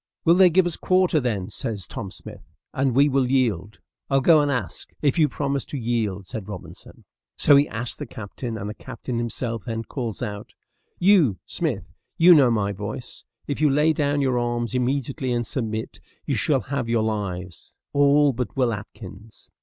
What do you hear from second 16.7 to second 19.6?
your lives, all but Will Atkins."